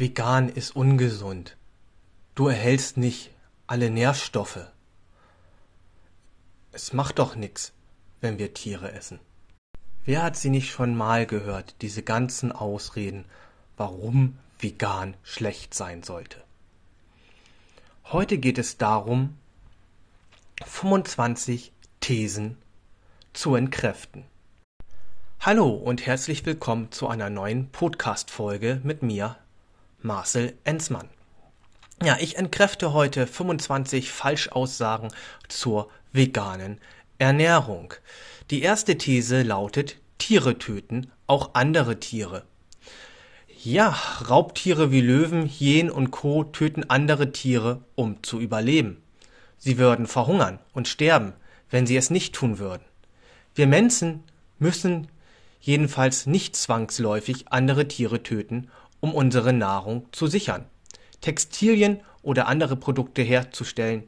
Vegan 0.00 0.48
ist 0.48 0.74
ungesund. 0.74 1.58
Du 2.34 2.48
erhältst 2.48 2.96
nicht 2.96 3.32
alle 3.66 3.90
Nährstoffe. 3.90 4.66
Es 6.72 6.94
macht 6.94 7.18
doch 7.18 7.36
nix, 7.36 7.74
wenn 8.22 8.38
wir 8.38 8.54
Tiere 8.54 8.92
essen. 8.92 9.20
Wer 10.06 10.22
hat 10.22 10.38
sie 10.38 10.48
nicht 10.48 10.70
schon 10.70 10.96
mal 10.96 11.26
gehört, 11.26 11.74
diese 11.82 12.02
ganzen 12.02 12.50
Ausreden, 12.50 13.26
warum 13.76 14.38
vegan 14.58 15.18
schlecht 15.22 15.74
sein 15.74 16.02
sollte? 16.02 16.42
Heute 18.06 18.38
geht 18.38 18.56
es 18.56 18.78
darum, 18.78 19.36
25 20.64 21.72
Thesen 22.00 22.56
zu 23.34 23.54
entkräften. 23.54 24.24
Hallo 25.40 25.68
und 25.68 26.06
herzlich 26.06 26.46
willkommen 26.46 26.90
zu 26.90 27.06
einer 27.06 27.28
neuen 27.28 27.68
Podcast-Folge 27.68 28.80
mit 28.82 29.02
mir, 29.02 29.36
Marcel 30.02 30.54
Enzmann. 30.64 31.08
Ja, 32.02 32.16
ich 32.18 32.36
entkräfte 32.36 32.92
heute 32.94 33.26
25 33.26 34.10
Falschaussagen 34.10 35.12
zur 35.48 35.90
veganen 36.12 36.80
Ernährung. 37.18 37.92
Die 38.50 38.62
erste 38.62 38.96
These 38.96 39.42
lautet, 39.42 39.96
Tiere 40.16 40.58
töten, 40.58 41.10
auch 41.26 41.50
andere 41.52 42.00
Tiere. 42.00 42.44
Ja, 43.62 43.94
Raubtiere 44.28 44.90
wie 44.90 45.02
Löwen, 45.02 45.46
Hyänen 45.46 45.90
und 45.90 46.10
Co. 46.10 46.44
töten 46.44 46.88
andere 46.88 47.32
Tiere, 47.32 47.82
um 47.94 48.22
zu 48.22 48.40
überleben. 48.40 49.02
Sie 49.58 49.76
würden 49.76 50.06
verhungern 50.06 50.58
und 50.72 50.88
sterben, 50.88 51.34
wenn 51.68 51.86
sie 51.86 51.98
es 51.98 52.08
nicht 52.08 52.34
tun 52.34 52.58
würden. 52.58 52.84
Wir 53.54 53.66
Menschen 53.66 54.24
müssen 54.58 55.08
jedenfalls 55.60 56.24
nicht 56.24 56.56
zwangsläufig 56.56 57.48
andere 57.52 57.86
Tiere 57.86 58.22
töten, 58.22 58.70
um 59.00 59.14
unsere 59.14 59.52
Nahrung 59.52 60.06
zu 60.12 60.26
sichern, 60.26 60.66
Textilien 61.20 62.00
oder 62.22 62.46
andere 62.46 62.76
Produkte 62.76 63.22
herzustellen. 63.22 64.04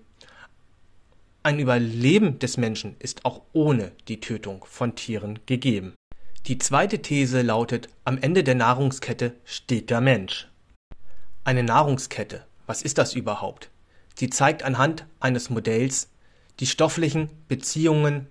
Ein 1.43 1.59
Überleben 1.59 2.39
des 2.39 2.57
Menschen 2.57 2.97
ist 2.99 3.25
auch 3.25 3.43
ohne 3.53 3.93
die 4.09 4.21
Tötung 4.21 4.65
von 4.65 4.95
Tieren 4.95 5.41
gegeben. 5.47 5.95
Die 6.47 6.59
zweite 6.59 7.03
These 7.03 7.43
lautet, 7.43 7.89
am 8.05 8.19
Ende 8.19 8.45
der 8.45 8.55
Nahrungskette 8.55 9.35
steht 9.45 9.91
der 9.91 10.01
Mensch. 10.01 10.49
Eine 11.45 11.63
Nahrungskette, 11.63 12.45
was 12.67 12.83
ist 12.83 12.99
das 12.99 13.15
überhaupt? 13.15 13.71
Sie 14.15 14.31
zeigt 14.31 14.63
anhand 14.63 15.07
eines 15.21 15.51
Modells 15.51 16.11
die 16.61 16.67
stofflichen 16.67 17.31
Beziehungen 17.49 18.29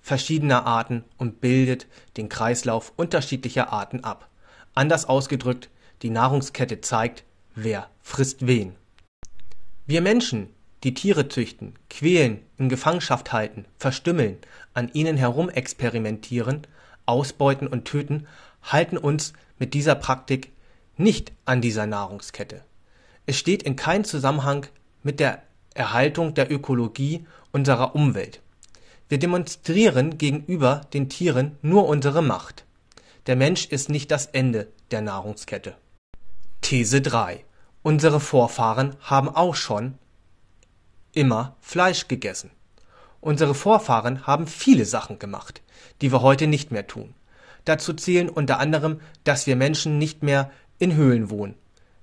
verschiedener 0.00 0.66
Arten 0.66 1.04
und 1.18 1.40
bildet 1.40 1.86
den 2.16 2.28
Kreislauf 2.28 2.92
unterschiedlicher 2.96 3.72
Arten 3.72 4.02
ab. 4.02 4.28
Anders 4.74 5.04
ausgedrückt, 5.04 5.68
die 6.02 6.10
Nahrungskette 6.10 6.80
zeigt, 6.80 7.24
wer 7.54 7.88
frisst 8.00 8.46
wen. 8.46 8.74
Wir 9.86 10.00
Menschen, 10.00 10.48
die 10.84 10.94
Tiere 10.94 11.28
züchten, 11.28 11.74
quälen, 11.90 12.40
in 12.56 12.68
Gefangenschaft 12.68 13.32
halten, 13.32 13.66
verstümmeln, 13.76 14.38
an 14.72 14.90
ihnen 14.92 15.16
herumexperimentieren, 15.16 16.66
ausbeuten 17.06 17.66
und 17.66 17.84
töten, 17.84 18.26
halten 18.62 18.96
uns 18.96 19.32
mit 19.58 19.74
dieser 19.74 19.94
Praktik 19.94 20.52
nicht 20.96 21.32
an 21.44 21.60
dieser 21.60 21.86
Nahrungskette. 21.86 22.62
Es 23.26 23.36
steht 23.36 23.62
in 23.62 23.76
keinem 23.76 24.04
Zusammenhang 24.04 24.66
mit 25.02 25.20
der 25.20 25.42
Erhaltung 25.74 26.34
der 26.34 26.50
Ökologie 26.50 27.26
unserer 27.52 27.94
Umwelt. 27.94 28.40
Wir 29.08 29.18
demonstrieren 29.18 30.18
gegenüber 30.18 30.82
den 30.92 31.08
Tieren 31.08 31.58
nur 31.62 31.86
unsere 31.88 32.22
Macht. 32.22 32.64
Der 33.26 33.36
Mensch 33.36 33.66
ist 33.66 33.88
nicht 33.88 34.10
das 34.10 34.26
Ende 34.26 34.68
der 34.90 35.00
Nahrungskette. 35.00 35.74
These 36.60 37.00
3. 37.00 37.44
Unsere 37.82 38.20
Vorfahren 38.20 38.96
haben 39.00 39.28
auch 39.28 39.54
schon 39.54 39.94
immer 41.12 41.56
Fleisch 41.60 42.08
gegessen. 42.08 42.50
Unsere 43.20 43.54
Vorfahren 43.54 44.26
haben 44.26 44.46
viele 44.46 44.84
Sachen 44.84 45.18
gemacht, 45.18 45.62
die 46.00 46.12
wir 46.12 46.22
heute 46.22 46.46
nicht 46.46 46.70
mehr 46.70 46.86
tun. 46.86 47.14
Dazu 47.64 47.92
zählen 47.92 48.28
unter 48.28 48.58
anderem, 48.60 49.00
dass 49.24 49.46
wir 49.46 49.56
Menschen 49.56 49.98
nicht 49.98 50.22
mehr 50.22 50.50
in 50.78 50.94
Höhlen 50.94 51.30
wohnen, 51.30 51.56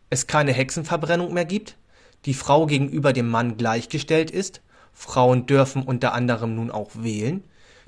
es 0.09 0.27
keine 0.27 0.53
Hexenverbrennung 0.53 1.33
mehr 1.33 1.45
gibt, 1.45 1.77
die 2.25 2.33
Frau 2.33 2.65
gegenüber 2.65 3.13
dem 3.13 3.29
Mann 3.29 3.57
gleichgestellt 3.57 4.31
ist 4.31 4.61
Frauen 4.97 5.45
dürfen 5.45 5.83
unter 5.83 6.13
anderem 6.13 6.55
nun 6.55 6.71
auch 6.71 6.89
wählen, 6.95 7.43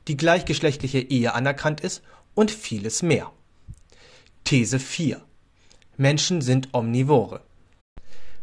die 0.08 0.16
gleichgeschlechtliche 0.16 1.00
Ehe 1.00 1.34
anerkannt 1.34 1.82
ist 1.82 2.04
und 2.36 2.52
vieles 2.52 3.02
mehr. 3.02 3.32
These 4.44 4.78
4. 4.80 5.20
Menschen 6.00 6.40
sind 6.42 6.70
Omnivore. 6.72 7.42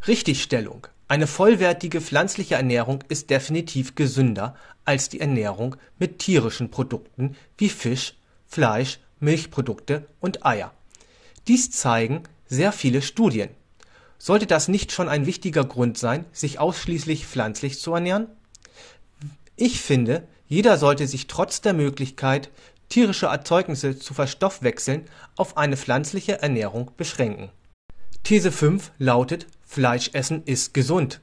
Richtigstellung. 0.07 0.89
Eine 1.09 1.27
vollwertige 1.27 2.03
pflanzliche 2.03 2.57
Ernährung 2.57 3.03
ist 3.09 3.31
definitiv 3.31 3.95
gesünder 3.95 4.55
als 4.85 5.09
die 5.09 5.21
Ernährung 5.21 5.77
mit 5.99 6.19
tierischen 6.19 6.71
Produkten 6.71 7.35
wie 7.57 7.71
Fisch, 7.71 8.13
Fleisch, 8.47 8.99
Milchprodukte 9.21 10.07
und 10.21 10.45
Eier. 10.45 10.75
Dies 11.49 11.71
zeigen 11.71 12.25
sehr 12.47 12.73
viele 12.73 13.01
Studien. 13.01 13.49
Sollte 14.19 14.47
das 14.47 14.69
nicht 14.69 14.93
schon 14.93 15.09
ein 15.09 15.25
wichtiger 15.25 15.65
Grund 15.65 15.97
sein, 15.97 16.27
sich 16.33 16.59
ausschließlich 16.59 17.27
pflanzlich 17.27 17.81
zu 17.81 17.95
ernähren? 17.95 18.27
Ich 19.57 19.81
finde, 19.81 20.29
jeder 20.47 20.77
sollte 20.77 21.07
sich 21.07 21.27
trotz 21.27 21.63
der 21.63 21.73
Möglichkeit, 21.73 22.51
tierische 22.89 23.27
Erzeugnisse 23.27 23.99
zu 23.99 24.15
verstoffwechseln, 24.15 25.07
auf 25.37 25.57
eine 25.57 25.77
pflanzliche 25.77 26.43
Ernährung 26.43 26.91
beschränken. 26.97 27.51
These 28.23 28.53
5 28.53 28.93
lautet, 28.99 29.47
Fleischessen 29.63 30.43
ist 30.45 30.75
gesund. 30.75 31.21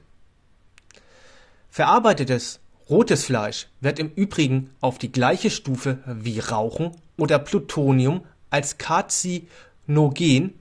Verarbeitetes 1.70 2.60
rotes 2.88 3.24
Fleisch 3.24 3.68
wird 3.80 3.98
im 3.98 4.10
Übrigen 4.14 4.70
auf 4.80 4.98
die 4.98 5.10
gleiche 5.10 5.50
Stufe 5.50 5.98
wie 6.06 6.38
Rauchen 6.38 6.92
oder 7.16 7.38
Plutonium 7.38 8.24
als 8.50 8.78
Karzinogen 8.78 10.54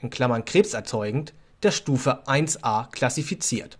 in 0.00 0.10
Klammern 0.10 0.44
krebserzeugend 0.44 1.32
der 1.62 1.70
Stufe 1.70 2.24
1a 2.26 2.90
klassifiziert. 2.90 3.78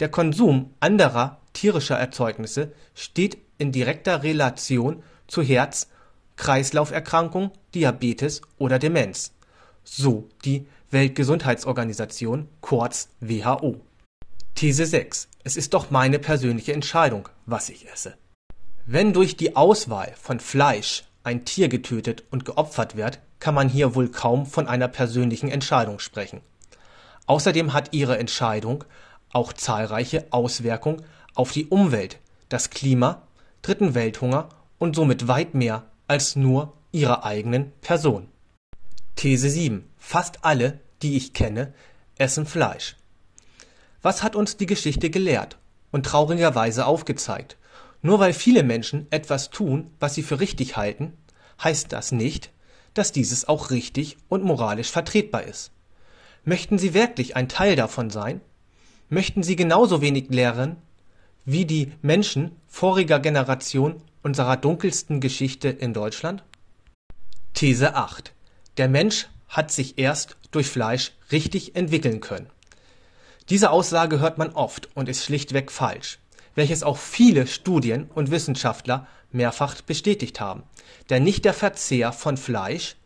Der 0.00 0.08
Konsum 0.08 0.72
anderer 0.80 1.40
tierischer 1.52 1.98
Erzeugnisse 1.98 2.72
steht 2.94 3.38
in 3.58 3.72
direkter 3.72 4.22
Relation 4.22 5.02
zu 5.26 5.42
Herz 5.42 5.88
Kreislauferkrankungen, 6.36 7.50
Diabetes 7.74 8.42
oder 8.58 8.78
Demenz, 8.78 9.32
so 9.84 10.28
die 10.44 10.66
Weltgesundheitsorganisation 10.90 12.48
kurz 12.60 13.08
WHO. 13.20 13.80
These 14.54 14.86
6. 14.86 15.28
Es 15.44 15.56
ist 15.56 15.74
doch 15.74 15.90
meine 15.90 16.18
persönliche 16.18 16.72
Entscheidung, 16.72 17.28
was 17.46 17.68
ich 17.68 17.88
esse. 17.90 18.14
Wenn 18.86 19.12
durch 19.12 19.36
die 19.36 19.56
Auswahl 19.56 20.12
von 20.20 20.40
Fleisch 20.40 21.04
ein 21.24 21.44
Tier 21.44 21.68
getötet 21.68 22.24
und 22.30 22.44
geopfert 22.44 22.96
wird, 22.96 23.20
kann 23.38 23.54
man 23.54 23.68
hier 23.68 23.94
wohl 23.94 24.08
kaum 24.08 24.46
von 24.46 24.68
einer 24.68 24.88
persönlichen 24.88 25.48
Entscheidung 25.48 25.98
sprechen. 25.98 26.40
Außerdem 27.26 27.72
hat 27.72 27.92
ihre 27.92 28.18
Entscheidung 28.18 28.84
auch 29.32 29.52
zahlreiche 29.52 30.26
Auswirkungen 30.30 31.02
auf 31.34 31.52
die 31.52 31.66
Umwelt, 31.66 32.18
das 32.48 32.70
Klima, 32.70 33.22
Dritten 33.62 33.94
Welthunger 33.94 34.48
und 34.82 34.96
somit 34.96 35.28
weit 35.28 35.54
mehr 35.54 35.86
als 36.08 36.34
nur 36.34 36.72
ihrer 36.90 37.24
eigenen 37.24 37.70
Person. 37.82 38.26
These 39.14 39.48
7. 39.48 39.88
Fast 39.96 40.44
alle, 40.44 40.80
die 41.02 41.16
ich 41.16 41.34
kenne, 41.34 41.72
essen 42.18 42.46
Fleisch. 42.46 42.96
Was 44.02 44.24
hat 44.24 44.34
uns 44.34 44.56
die 44.56 44.66
Geschichte 44.66 45.08
gelehrt 45.08 45.56
und 45.92 46.04
traurigerweise 46.04 46.84
aufgezeigt? 46.84 47.58
Nur 48.00 48.18
weil 48.18 48.32
viele 48.32 48.64
Menschen 48.64 49.06
etwas 49.10 49.50
tun, 49.50 49.92
was 50.00 50.16
sie 50.16 50.24
für 50.24 50.40
richtig 50.40 50.76
halten, 50.76 51.12
heißt 51.62 51.92
das 51.92 52.10
nicht, 52.10 52.50
dass 52.92 53.12
dieses 53.12 53.46
auch 53.46 53.70
richtig 53.70 54.16
und 54.28 54.42
moralisch 54.42 54.90
vertretbar 54.90 55.44
ist. 55.44 55.70
Möchten 56.44 56.76
Sie 56.76 56.92
wirklich 56.92 57.36
ein 57.36 57.48
Teil 57.48 57.76
davon 57.76 58.10
sein? 58.10 58.40
Möchten 59.08 59.44
Sie 59.44 59.54
genauso 59.54 60.02
wenig 60.02 60.30
lehren, 60.30 60.74
wie 61.44 61.66
die 61.66 61.92
Menschen 62.02 62.56
voriger 62.66 63.20
Generation 63.20 64.02
unserer 64.22 64.56
dunkelsten 64.56 65.20
Geschichte 65.20 65.68
in 65.68 65.92
Deutschland? 65.92 66.44
These 67.54 67.94
8. 67.94 68.32
Der 68.76 68.88
Mensch 68.88 69.28
hat 69.48 69.70
sich 69.70 69.98
erst 69.98 70.36
durch 70.50 70.68
Fleisch 70.68 71.12
richtig 71.30 71.76
entwickeln 71.76 72.20
können. 72.20 72.48
Diese 73.50 73.70
Aussage 73.70 74.20
hört 74.20 74.38
man 74.38 74.50
oft 74.50 74.88
und 74.96 75.08
ist 75.08 75.24
schlichtweg 75.24 75.70
falsch, 75.70 76.18
welches 76.54 76.82
auch 76.82 76.96
viele 76.96 77.46
Studien 77.46 78.08
und 78.14 78.30
Wissenschaftler 78.30 79.06
mehrfach 79.30 79.80
bestätigt 79.82 80.40
haben. 80.40 80.62
Denn 81.10 81.24
nicht 81.24 81.44
der 81.44 81.54
Verzehr 81.54 82.12
von 82.12 82.36
Fleisch, 82.36 82.96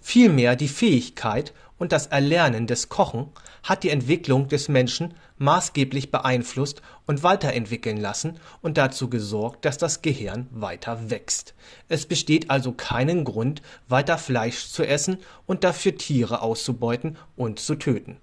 vielmehr 0.00 0.56
die 0.56 0.68
Fähigkeit 0.68 1.52
und 1.78 1.92
das 1.92 2.08
Erlernen 2.08 2.66
des 2.66 2.88
Kochen 2.88 3.30
hat 3.62 3.82
die 3.82 3.90
Entwicklung 3.90 4.48
des 4.48 4.68
Menschen 4.68 5.14
maßgeblich 5.38 6.10
beeinflusst 6.10 6.82
und 7.06 7.22
weiterentwickeln 7.22 7.96
lassen 7.96 8.38
und 8.60 8.76
dazu 8.76 9.08
gesorgt, 9.08 9.64
dass 9.64 9.78
das 9.78 10.02
Gehirn 10.02 10.48
weiter 10.50 11.10
wächst. 11.10 11.54
Es 11.88 12.06
besteht 12.06 12.50
also 12.50 12.72
keinen 12.72 13.24
Grund, 13.24 13.62
weiter 13.88 14.18
Fleisch 14.18 14.68
zu 14.68 14.84
essen 14.84 15.18
und 15.46 15.64
dafür 15.64 15.96
Tiere 15.96 16.42
auszubeuten 16.42 17.16
und 17.36 17.60
zu 17.60 17.76
töten. 17.76 18.18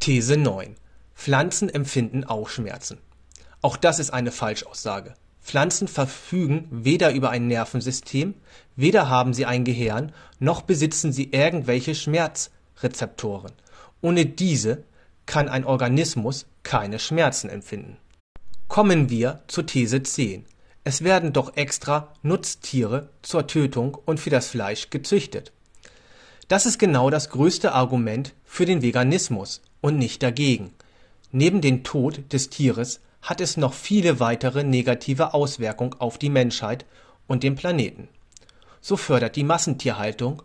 These 0.00 0.36
9. 0.36 0.76
Pflanzen 1.14 1.68
empfinden 1.68 2.24
auch 2.24 2.48
Schmerzen. 2.48 2.98
Auch 3.60 3.76
das 3.76 3.98
ist 3.98 4.10
eine 4.10 4.32
Falschaussage. 4.32 5.14
Pflanzen 5.42 5.88
verfügen 5.88 6.68
weder 6.70 7.12
über 7.12 7.30
ein 7.30 7.48
Nervensystem, 7.48 8.34
weder 8.76 9.08
haben 9.08 9.34
sie 9.34 9.44
ein 9.44 9.64
Gehirn, 9.64 10.12
noch 10.38 10.62
besitzen 10.62 11.12
sie 11.12 11.30
irgendwelche 11.32 11.94
Schmerzrezeptoren. 11.94 13.52
Ohne 14.00 14.26
diese 14.26 14.84
kann 15.26 15.48
ein 15.48 15.64
Organismus 15.64 16.46
keine 16.62 16.98
Schmerzen 16.98 17.50
empfinden. 17.50 17.96
Kommen 18.68 19.10
wir 19.10 19.42
zur 19.48 19.66
These 19.66 20.02
10. 20.02 20.46
Es 20.84 21.04
werden 21.04 21.32
doch 21.32 21.56
extra 21.56 22.12
Nutztiere 22.22 23.10
zur 23.22 23.46
Tötung 23.46 23.96
und 24.04 24.18
für 24.18 24.30
das 24.30 24.48
Fleisch 24.48 24.90
gezüchtet. 24.90 25.52
Das 26.48 26.66
ist 26.66 26.78
genau 26.78 27.10
das 27.10 27.30
größte 27.30 27.72
Argument 27.72 28.34
für 28.44 28.66
den 28.66 28.82
Veganismus 28.82 29.62
und 29.80 29.98
nicht 29.98 30.22
dagegen. 30.22 30.72
Neben 31.30 31.60
dem 31.60 31.84
Tod 31.84 32.32
des 32.32 32.50
Tieres 32.50 33.00
hat 33.22 33.40
es 33.40 33.56
noch 33.56 33.72
viele 33.72 34.20
weitere 34.20 34.64
negative 34.64 35.32
Auswirkungen 35.32 35.94
auf 35.98 36.18
die 36.18 36.30
Menschheit 36.30 36.84
und 37.26 37.42
den 37.42 37.54
Planeten. 37.54 38.08
So 38.80 38.96
fördert 38.96 39.36
die 39.36 39.44
Massentierhaltung 39.44 40.42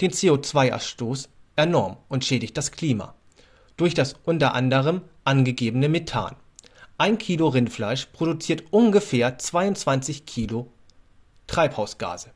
den 0.00 0.10
CO2-Ausstoß 0.10 1.28
enorm 1.56 1.98
und 2.08 2.24
schädigt 2.24 2.56
das 2.56 2.72
Klima 2.72 3.14
durch 3.78 3.94
das 3.94 4.16
unter 4.24 4.54
anderem 4.54 5.02
angegebene 5.24 5.88
Methan. 5.88 6.36
Ein 6.98 7.16
Kilo 7.16 7.48
Rindfleisch 7.48 8.06
produziert 8.06 8.64
ungefähr 8.72 9.38
22 9.38 10.26
Kilo 10.26 10.72
Treibhausgase. 11.46 12.32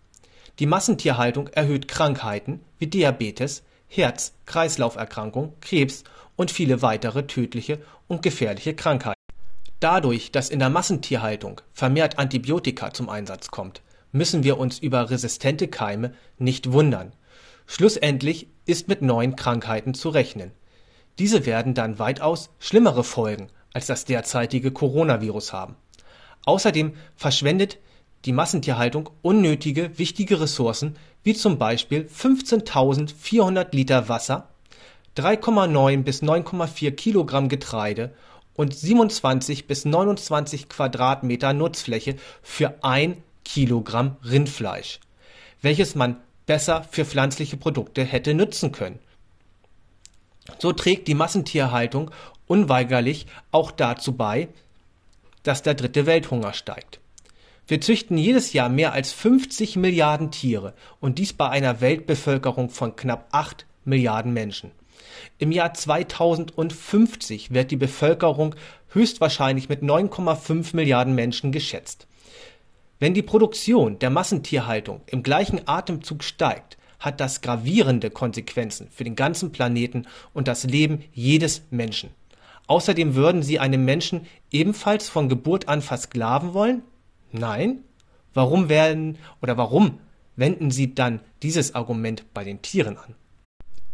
Die 0.58 0.66
Massentierhaltung 0.66 1.48
erhöht 1.48 1.88
Krankheiten 1.88 2.60
wie 2.78 2.86
Diabetes, 2.86 3.64
Herz-Kreislauferkrankung, 3.88 5.54
Krebs 5.60 6.04
und 6.36 6.50
viele 6.50 6.80
weitere 6.80 7.26
tödliche 7.26 7.80
und 8.06 8.22
gefährliche 8.22 8.74
Krankheiten. 8.74 9.21
Dadurch, 9.82 10.30
dass 10.30 10.48
in 10.48 10.60
der 10.60 10.70
Massentierhaltung 10.70 11.60
vermehrt 11.72 12.16
Antibiotika 12.16 12.94
zum 12.94 13.08
Einsatz 13.08 13.50
kommt, 13.50 13.82
müssen 14.12 14.44
wir 14.44 14.56
uns 14.56 14.78
über 14.78 15.10
resistente 15.10 15.66
Keime 15.66 16.14
nicht 16.38 16.70
wundern. 16.70 17.12
Schlussendlich 17.66 18.46
ist 18.64 18.86
mit 18.86 19.02
neuen 19.02 19.34
Krankheiten 19.34 19.92
zu 19.92 20.10
rechnen. 20.10 20.52
Diese 21.18 21.46
werden 21.46 21.74
dann 21.74 21.98
weitaus 21.98 22.50
schlimmere 22.60 23.02
Folgen 23.02 23.48
als 23.74 23.86
das 23.86 24.04
derzeitige 24.04 24.70
Coronavirus 24.70 25.52
haben. 25.52 25.74
Außerdem 26.44 26.92
verschwendet 27.16 27.78
die 28.24 28.32
Massentierhaltung 28.32 29.10
unnötige, 29.20 29.98
wichtige 29.98 30.40
Ressourcen 30.40 30.94
wie 31.24 31.34
zum 31.34 31.58
Beispiel 31.58 32.02
15.400 32.02 33.74
Liter 33.74 34.08
Wasser, 34.08 34.48
3,9 35.16 36.04
bis 36.04 36.22
9,4 36.22 36.92
Kilogramm 36.92 37.48
Getreide 37.48 38.14
und 38.54 38.74
27 38.74 39.66
bis 39.66 39.84
29 39.84 40.68
Quadratmeter 40.68 41.52
Nutzfläche 41.52 42.16
für 42.42 42.82
ein 42.82 43.22
Kilogramm 43.44 44.16
Rindfleisch, 44.24 45.00
welches 45.62 45.94
man 45.94 46.16
besser 46.46 46.84
für 46.90 47.04
pflanzliche 47.04 47.56
Produkte 47.56 48.04
hätte 48.04 48.34
nutzen 48.34 48.72
können. 48.72 48.98
So 50.58 50.72
trägt 50.72 51.08
die 51.08 51.14
Massentierhaltung 51.14 52.10
unweigerlich 52.46 53.26
auch 53.52 53.70
dazu 53.70 54.12
bei, 54.12 54.48
dass 55.42 55.62
der 55.62 55.74
dritte 55.74 56.06
Welthunger 56.06 56.52
steigt. 56.52 57.00
Wir 57.66 57.80
züchten 57.80 58.18
jedes 58.18 58.52
Jahr 58.52 58.68
mehr 58.68 58.92
als 58.92 59.12
50 59.12 59.76
Milliarden 59.76 60.30
Tiere 60.30 60.74
und 61.00 61.18
dies 61.18 61.32
bei 61.32 61.48
einer 61.48 61.80
Weltbevölkerung 61.80 62.70
von 62.70 62.96
knapp 62.96 63.28
8 63.32 63.66
Milliarden 63.84 64.32
Menschen. 64.32 64.72
Im 65.38 65.52
Jahr 65.52 65.74
2050 65.74 67.52
wird 67.52 67.70
die 67.70 67.76
Bevölkerung 67.76 68.54
höchstwahrscheinlich 68.90 69.68
mit 69.68 69.82
9,5 69.82 70.76
Milliarden 70.76 71.14
Menschen 71.14 71.52
geschätzt. 71.52 72.06
Wenn 72.98 73.14
die 73.14 73.22
Produktion 73.22 73.98
der 73.98 74.10
Massentierhaltung 74.10 75.00
im 75.06 75.22
gleichen 75.22 75.66
Atemzug 75.66 76.22
steigt, 76.22 76.76
hat 77.00 77.20
das 77.20 77.40
gravierende 77.40 78.10
Konsequenzen 78.10 78.88
für 78.90 79.04
den 79.04 79.16
ganzen 79.16 79.50
Planeten 79.50 80.06
und 80.32 80.46
das 80.46 80.64
Leben 80.64 81.02
jedes 81.12 81.62
Menschen. 81.70 82.10
Außerdem 82.68 83.14
würden 83.14 83.42
sie 83.42 83.58
einem 83.58 83.84
Menschen 83.84 84.26
ebenfalls 84.52 85.08
von 85.08 85.28
Geburt 85.28 85.68
an 85.68 85.82
versklaven 85.82 86.54
wollen? 86.54 86.82
Nein? 87.32 87.82
Warum 88.34 88.68
werden 88.68 89.18
oder 89.42 89.56
warum 89.56 89.98
wenden 90.36 90.70
sie 90.70 90.94
dann 90.94 91.20
dieses 91.42 91.74
Argument 91.74 92.24
bei 92.32 92.44
den 92.44 92.62
Tieren 92.62 92.96
an? 92.96 93.14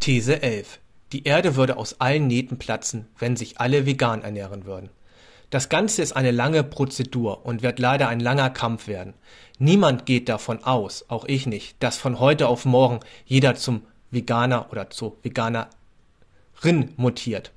These 0.00 0.42
11. 0.42 0.80
Die 1.12 1.24
Erde 1.24 1.56
würde 1.56 1.76
aus 1.78 2.00
allen 2.00 2.26
Nähten 2.26 2.58
platzen, 2.58 3.06
wenn 3.18 3.36
sich 3.36 3.60
alle 3.60 3.86
vegan 3.86 4.22
ernähren 4.22 4.66
würden. 4.66 4.90
Das 5.50 5.70
Ganze 5.70 6.02
ist 6.02 6.12
eine 6.12 6.30
lange 6.30 6.62
Prozedur 6.62 7.46
und 7.46 7.62
wird 7.62 7.78
leider 7.78 8.08
ein 8.08 8.20
langer 8.20 8.50
Kampf 8.50 8.86
werden. 8.86 9.14
Niemand 9.58 10.04
geht 10.04 10.28
davon 10.28 10.62
aus, 10.62 11.06
auch 11.08 11.24
ich 11.24 11.46
nicht, 11.46 11.82
dass 11.82 11.96
von 11.96 12.20
heute 12.20 12.48
auf 12.48 12.66
morgen 12.66 13.00
jeder 13.24 13.54
zum 13.54 13.82
Veganer 14.10 14.70
oder 14.70 14.90
zur 14.90 15.16
Veganerin 15.22 15.70
mutiert. 16.96 17.52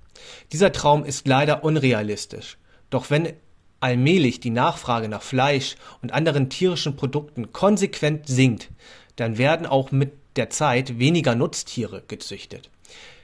Dieser 0.53 0.71
Traum 0.71 1.03
ist 1.03 1.27
leider 1.27 1.65
unrealistisch. 1.65 2.57
Doch 2.89 3.09
wenn 3.09 3.33
allmählich 3.81 4.39
die 4.39 4.49
Nachfrage 4.51 5.09
nach 5.09 5.21
Fleisch 5.21 5.75
und 6.01 6.13
anderen 6.13 6.49
tierischen 6.49 6.95
Produkten 6.95 7.51
konsequent 7.51 8.27
sinkt, 8.27 8.69
dann 9.17 9.37
werden 9.37 9.65
auch 9.65 9.91
mit 9.91 10.13
der 10.37 10.49
Zeit 10.49 10.97
weniger 10.97 11.35
Nutztiere 11.35 12.03
gezüchtet. 12.07 12.69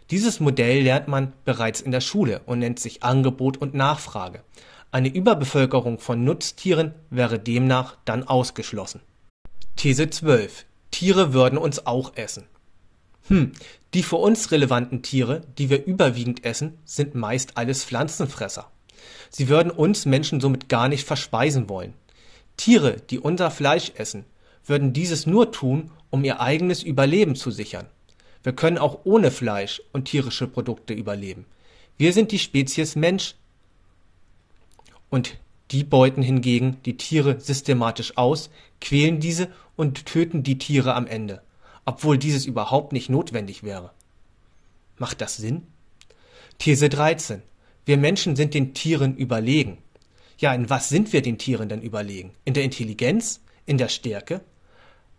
Dieses 0.09 0.39
Modell 0.39 0.83
lernt 0.83 1.07
man 1.07 1.33
bereits 1.43 1.81
in 1.81 1.91
der 1.91 2.01
Schule 2.01 2.41
und 2.45 2.59
nennt 2.59 2.79
sich 2.79 3.03
Angebot 3.03 3.57
und 3.57 3.73
Nachfrage. 3.73 4.43
Eine 4.89 5.09
Überbevölkerung 5.09 5.99
von 5.99 6.23
Nutztieren 6.23 6.93
wäre 7.09 7.39
demnach 7.39 7.97
dann 8.05 8.23
ausgeschlossen. 8.23 9.01
These 9.75 10.09
12. 10.09 10.65
Tiere 10.91 11.33
würden 11.33 11.57
uns 11.57 11.85
auch 11.85 12.15
essen. 12.15 12.45
Hm, 13.27 13.51
die 13.93 14.03
für 14.03 14.15
uns 14.15 14.51
relevanten 14.51 15.01
Tiere, 15.01 15.41
die 15.57 15.69
wir 15.69 15.85
überwiegend 15.85 16.45
essen, 16.45 16.77
sind 16.85 17.13
meist 17.13 17.57
alles 17.57 17.83
Pflanzenfresser. 17.83 18.71
Sie 19.29 19.49
würden 19.49 19.71
uns 19.71 20.05
Menschen 20.05 20.39
somit 20.39 20.69
gar 20.69 20.87
nicht 20.87 21.05
verspeisen 21.05 21.67
wollen. 21.67 21.93
Tiere, 22.55 22.97
die 23.09 23.19
unser 23.19 23.51
Fleisch 23.51 23.91
essen, 23.95 24.23
würden 24.65 24.93
dieses 24.93 25.27
nur 25.27 25.51
tun, 25.51 25.91
um 26.09 26.23
ihr 26.23 26.39
eigenes 26.39 26.81
Überleben 26.81 27.35
zu 27.35 27.51
sichern. 27.51 27.87
Wir 28.47 28.53
können 28.53 28.77
auch 28.77 28.99
ohne 29.03 29.29
Fleisch 29.29 29.81
und 29.91 30.05
tierische 30.05 30.47
Produkte 30.47 30.93
überleben. 30.93 31.45
Wir 31.97 32.13
sind 32.13 32.31
die 32.31 32.39
Spezies 32.39 32.95
Mensch. 32.95 33.35
Und 35.09 35.35
die 35.71 35.83
beuten 35.83 36.21
hingegen 36.21 36.77
die 36.85 36.95
Tiere 36.95 37.41
systematisch 37.41 38.15
aus, 38.15 38.49
quälen 38.79 39.19
diese 39.19 39.49
und 39.75 40.05
töten 40.05 40.43
die 40.43 40.57
Tiere 40.57 40.93
am 40.93 41.07
Ende, 41.07 41.41
obwohl 41.83 42.17
dieses 42.17 42.45
überhaupt 42.45 42.93
nicht 42.93 43.09
notwendig 43.09 43.63
wäre. 43.63 43.91
Macht 44.97 45.19
das 45.19 45.35
Sinn? 45.35 45.63
These 46.57 46.87
13. 46.87 47.41
Wir 47.83 47.97
Menschen 47.97 48.37
sind 48.37 48.53
den 48.53 48.73
Tieren 48.73 49.17
überlegen. 49.17 49.79
Ja, 50.37 50.53
in 50.53 50.69
was 50.69 50.87
sind 50.87 51.11
wir 51.11 51.21
den 51.21 51.37
Tieren 51.37 51.67
denn 51.67 51.81
überlegen? 51.81 52.31
In 52.45 52.53
der 52.53 52.63
Intelligenz? 52.63 53.41
In 53.65 53.77
der 53.77 53.89
Stärke? 53.89 54.39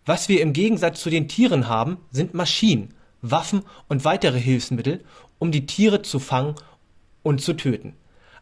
Was 0.06 0.30
wir 0.30 0.40
im 0.40 0.54
Gegensatz 0.54 1.02
zu 1.02 1.10
den 1.10 1.28
Tieren 1.28 1.68
haben, 1.68 1.98
sind 2.10 2.32
Maschinen, 2.32 2.94
Waffen 3.22 3.62
und 3.88 4.04
weitere 4.04 4.38
Hilfsmittel, 4.38 5.04
um 5.38 5.50
die 5.50 5.66
Tiere 5.66 6.02
zu 6.02 6.18
fangen 6.18 6.54
und 7.22 7.40
zu 7.40 7.54
töten. 7.54 7.94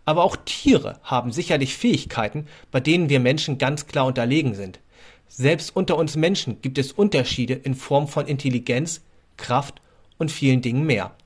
Aber 0.05 0.23
auch 0.23 0.37
Tiere 0.45 1.01
haben 1.03 1.33
sicherlich 1.33 1.77
Fähigkeiten, 1.77 2.47
bei 2.71 2.81
denen 2.81 3.09
wir 3.09 3.21
Menschen 3.21 3.59
ganz 3.59 3.87
klar 3.87 4.07
unterlegen 4.07 4.55
sind. 4.55 4.81
Selbst 5.29 5.75
unter 5.75 5.97
uns 5.97 6.17
Menschen 6.17 6.63
gibt 6.63 6.79
es 6.79 6.93
Unterschiede 6.93 7.55
in 7.55 7.75
Form 7.75 8.07
von 8.07 8.27
Intelligenz, 8.27 9.03
Kraft 9.37 9.83
und 10.19 10.31
vielen 10.31 10.63
Dingen 10.63 10.87
mehr. 10.87 11.17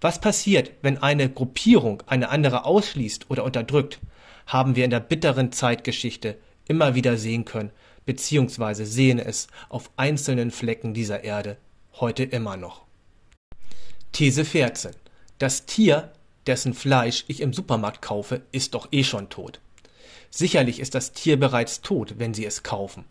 Was 0.00 0.20
passiert, 0.20 0.70
wenn 0.82 0.98
eine 0.98 1.28
Gruppierung 1.28 2.02
eine 2.06 2.28
andere 2.28 2.64
ausschließt 2.64 3.30
oder 3.30 3.42
unterdrückt, 3.42 3.98
haben 4.46 4.76
wir 4.76 4.84
in 4.84 4.90
der 4.90 5.00
bitteren 5.00 5.50
Zeitgeschichte 5.50 6.38
immer 6.68 6.94
wieder 6.94 7.16
sehen 7.16 7.44
können, 7.44 7.72
beziehungsweise 8.06 8.86
sehen 8.86 9.18
es 9.18 9.48
auf 9.68 9.90
einzelnen 9.96 10.52
Flecken 10.52 10.94
dieser 10.94 11.24
Erde 11.24 11.58
heute 11.94 12.22
immer 12.22 12.56
noch. 12.56 12.87
These 14.12 14.44
14. 14.44 14.92
Das 15.38 15.66
Tier, 15.66 16.12
dessen 16.46 16.74
Fleisch 16.74 17.24
ich 17.28 17.40
im 17.40 17.52
Supermarkt 17.52 18.02
kaufe, 18.02 18.42
ist 18.52 18.74
doch 18.74 18.88
eh 18.90 19.04
schon 19.04 19.28
tot. 19.28 19.60
Sicherlich 20.30 20.80
ist 20.80 20.94
das 20.94 21.12
Tier 21.12 21.38
bereits 21.38 21.82
tot, 21.82 22.14
wenn 22.18 22.34
Sie 22.34 22.44
es 22.44 22.62
kaufen. 22.62 23.04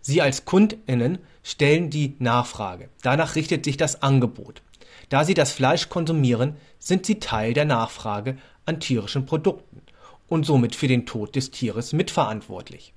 Sie 0.00 0.20
als 0.20 0.44
Kundinnen 0.44 1.18
stellen 1.42 1.88
die 1.88 2.16
Nachfrage. 2.18 2.90
Danach 3.02 3.36
richtet 3.36 3.64
sich 3.64 3.76
das 3.76 4.02
Angebot. 4.02 4.60
Da 5.08 5.24
sie 5.24 5.34
das 5.34 5.52
Fleisch 5.52 5.88
konsumieren, 5.88 6.56
sind 6.78 7.06
sie 7.06 7.20
Teil 7.20 7.54
der 7.54 7.64
Nachfrage 7.64 8.36
an 8.66 8.80
tierischen 8.80 9.26
Produkten 9.26 9.82
und 10.28 10.44
somit 10.44 10.74
für 10.74 10.88
den 10.88 11.06
Tod 11.06 11.36
des 11.36 11.50
Tieres 11.50 11.92
mitverantwortlich. 11.92 12.92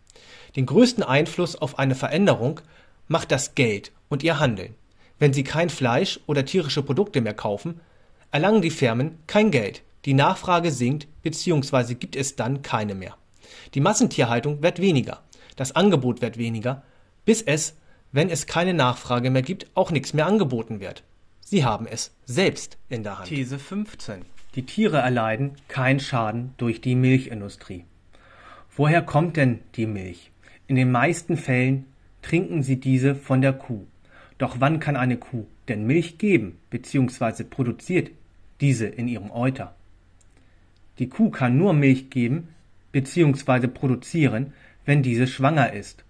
Den 0.56 0.66
größten 0.66 1.04
Einfluss 1.04 1.56
auf 1.56 1.80
eine 1.80 1.96
Veränderung 1.96 2.62
macht 3.08 3.32
das 3.32 3.56
Geld 3.56 3.92
und 4.10 4.24
ihr 4.24 4.40
Handeln. 4.40 4.76
Wenn 5.20 5.34
sie 5.34 5.44
kein 5.44 5.70
Fleisch 5.70 6.20
oder 6.28 6.46
tierische 6.46 6.84
Produkte 6.84 7.22
mehr 7.22 7.34
kaufen, 7.34 7.80
erlangen 8.32 8.62
die 8.62 8.70
Firmen 8.70 9.18
kein 9.28 9.52
Geld, 9.52 9.82
die 10.06 10.14
Nachfrage 10.14 10.72
sinkt 10.72 11.08
bzw. 11.24 11.96
gibt 11.96 12.16
es 12.16 12.36
dann 12.36 12.62
keine 12.62 12.96
mehr. 12.96 13.18
Die 13.74 13.80
Massentierhaltung 13.80 14.62
wird 14.62 14.80
weniger, 14.80 15.24
das 15.56 15.76
Angebot 15.76 16.22
wird 16.22 16.38
weniger, 16.38 16.84
bis 17.26 17.42
es, 17.42 17.76
wenn 18.12 18.30
es 18.30 18.46
keine 18.46 18.74
Nachfrage 18.74 19.30
mehr 19.30 19.42
gibt, 19.42 19.68
auch 19.74 19.92
nichts 19.92 20.14
mehr 20.14 20.28
angeboten 20.28 20.80
wird. 20.80 21.04
Sie 21.42 21.64
haben 21.64 21.88
es 21.88 22.14
selbst 22.26 22.78
in 22.90 23.04
der 23.04 23.20
Hand. 23.20 23.30
These 23.30 23.58
15. 23.58 24.26
Die 24.56 24.66
Tiere 24.66 24.98
erleiden 24.98 25.54
keinen 25.68 26.00
Schaden 26.00 26.54
durch 26.58 26.82
die 26.82 26.96
Milchindustrie. 26.96 27.86
Woher 28.76 29.02
kommt 29.02 29.38
denn 29.38 29.60
die 29.76 29.86
Milch? 29.86 30.32
In 30.68 30.76
den 30.76 30.92
meisten 30.92 31.38
Fällen 31.38 31.86
trinken 32.22 32.64
sie 32.64 32.80
diese 32.80 33.16
von 33.16 33.42
der 33.42 33.54
Kuh. 33.54 33.86
Doch 34.38 34.58
wann 34.60 34.80
kann 34.80 34.96
eine 34.96 35.18
Kuh 35.18 35.46
denn 35.68 35.88
Milch 35.88 36.18
geben 36.18 36.58
bzw. 36.70 37.44
produziert 37.44 38.12
diese 38.62 38.86
in 38.86 39.08
ihrem 39.08 39.32
Euter? 39.32 39.76
Die 41.00 41.10
Kuh 41.10 41.30
kann 41.30 41.58
nur 41.58 41.74
Milch 41.74 42.10
geben 42.10 42.50
bzw. 42.92 43.68
produzieren, 43.68 44.54
wenn 44.86 45.04
diese 45.04 45.28
schwanger 45.28 45.74
ist 45.74 46.04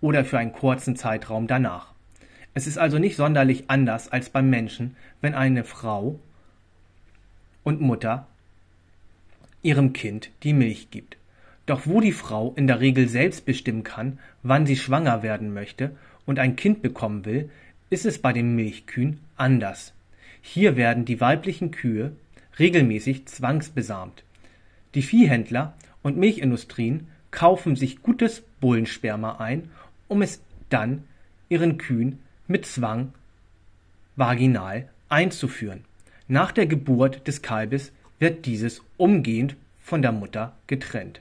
oder 0.00 0.24
für 0.24 0.38
einen 0.38 0.52
kurzen 0.52 0.96
Zeitraum 0.96 1.46
danach. 1.46 1.92
Es 2.54 2.66
ist 2.66 2.78
also 2.78 2.98
nicht 2.98 3.16
sonderlich 3.16 3.64
anders 3.68 4.10
als 4.10 4.28
beim 4.28 4.50
Menschen, 4.50 4.96
wenn 5.20 5.34
eine 5.34 5.64
Frau 5.64 6.18
und 7.64 7.80
Mutter 7.80 8.26
ihrem 9.62 9.92
Kind 9.92 10.30
die 10.42 10.52
Milch 10.52 10.90
gibt. 10.90 11.16
Doch 11.66 11.86
wo 11.86 12.00
die 12.00 12.12
Frau 12.12 12.52
in 12.56 12.66
der 12.66 12.80
Regel 12.80 13.08
selbst 13.08 13.46
bestimmen 13.46 13.84
kann, 13.84 14.18
wann 14.42 14.66
sie 14.66 14.76
schwanger 14.76 15.22
werden 15.22 15.54
möchte 15.54 15.96
und 16.26 16.38
ein 16.38 16.56
Kind 16.56 16.82
bekommen 16.82 17.24
will, 17.24 17.50
ist 17.90 18.06
es 18.06 18.18
bei 18.18 18.32
den 18.32 18.54
Milchkühen 18.54 19.20
anders. 19.36 19.92
Hier 20.40 20.76
werden 20.76 21.04
die 21.04 21.20
weiblichen 21.20 21.70
Kühe 21.70 22.12
regelmäßig 22.58 23.26
zwangsbesamt. 23.26 24.24
Die 24.94 25.02
Viehhändler 25.02 25.74
und 26.02 26.16
Milchindustrien 26.16 27.08
kaufen 27.30 27.76
sich 27.76 28.02
gutes 28.02 28.42
Bullensperma 28.60 29.36
ein, 29.36 29.70
um 30.08 30.22
es 30.22 30.42
dann 30.68 31.04
ihren 31.48 31.78
Kühen 31.78 32.18
mit 32.46 32.66
Zwang 32.66 33.12
vaginal 34.16 34.88
einzuführen. 35.08 35.84
Nach 36.28 36.52
der 36.52 36.66
Geburt 36.66 37.26
des 37.26 37.42
Kalbes 37.42 37.92
wird 38.18 38.46
dieses 38.46 38.82
umgehend 38.96 39.56
von 39.80 40.02
der 40.02 40.12
Mutter 40.12 40.56
getrennt. 40.66 41.20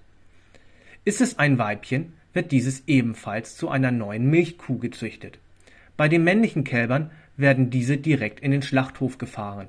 Ist 1.03 1.21
es 1.21 1.39
ein 1.39 1.57
Weibchen, 1.57 2.13
wird 2.33 2.51
dieses 2.51 2.83
ebenfalls 2.87 3.55
zu 3.55 3.69
einer 3.69 3.91
neuen 3.91 4.29
Milchkuh 4.29 4.77
gezüchtet. 4.77 5.39
Bei 5.97 6.07
den 6.07 6.23
männlichen 6.23 6.63
Kälbern 6.63 7.11
werden 7.37 7.69
diese 7.69 7.97
direkt 7.97 8.39
in 8.39 8.51
den 8.51 8.61
Schlachthof 8.61 9.17
gefahren. 9.17 9.67